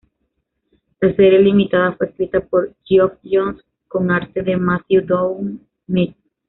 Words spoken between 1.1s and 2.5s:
serie limitada fue escrita